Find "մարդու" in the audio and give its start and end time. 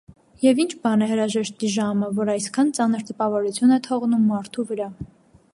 4.35-4.71